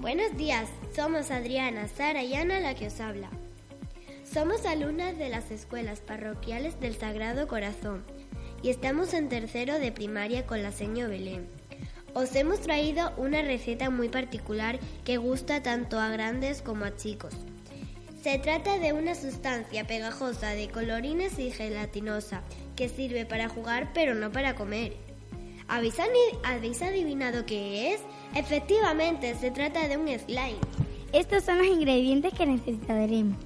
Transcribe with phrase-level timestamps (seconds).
[0.00, 3.30] Buenos días, somos Adriana, Sara y Ana la que os habla.
[4.22, 8.04] Somos alumnas de las escuelas parroquiales del Sagrado Corazón
[8.62, 11.48] y estamos en tercero de primaria con la seño Belén.
[12.14, 17.34] Os hemos traído una receta muy particular que gusta tanto a grandes como a chicos.
[18.22, 22.44] Se trata de una sustancia pegajosa de colorines y gelatinosa
[22.76, 24.92] que sirve para jugar pero no para comer.
[25.68, 25.96] ¿Habéis,
[26.44, 28.00] ¿Habéis adivinado qué es?
[28.34, 30.56] Efectivamente, se trata de un slime.
[31.12, 33.36] Estos son los ingredientes que necesitaremos.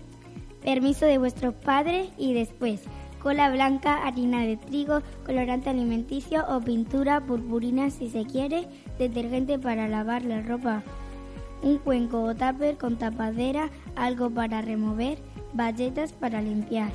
[0.63, 2.81] Permiso de vuestros padres y después
[3.23, 8.67] cola blanca, harina de trigo, colorante alimenticio o pintura purpurina si se quiere,
[8.99, 10.83] detergente para lavar la ropa,
[11.63, 15.19] un cuenco o tupper con tapadera, algo para remover,
[15.53, 16.91] bayetas para limpiar.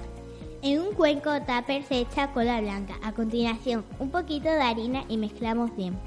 [0.63, 2.95] En un cuenco o tupper se echa cola blanca.
[3.03, 5.97] A continuación, un poquito de harina y mezclamos bien.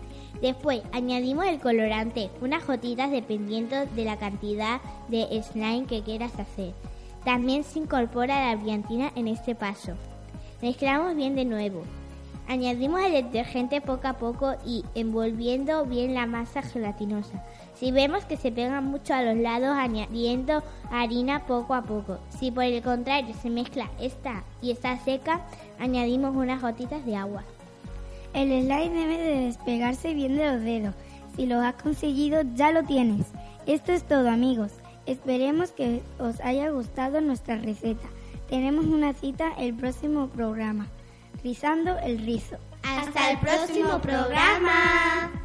[0.42, 6.72] Después añadimos el colorante, unas gotitas dependiendo de la cantidad de slime que quieras hacer.
[7.24, 9.92] También se incorpora la brillantina en este paso.
[10.62, 11.84] Mezclamos bien de nuevo.
[12.50, 17.44] Añadimos el detergente poco a poco y envolviendo bien la masa gelatinosa.
[17.74, 22.18] Si vemos que se pega mucho a los lados, añadiendo harina poco a poco.
[22.40, 25.42] Si por el contrario se mezcla esta y está seca,
[25.78, 27.44] añadimos unas gotitas de agua.
[28.34, 30.94] El slime debe de despegarse bien de los dedos.
[31.36, 33.28] Si lo has conseguido, ya lo tienes.
[33.66, 34.72] Esto es todo amigos.
[35.06, 38.08] Esperemos que os haya gustado nuestra receta.
[38.48, 40.88] Tenemos una cita el próximo programa.
[41.98, 42.56] El rizo.
[42.82, 45.39] Hasta el próximo programa.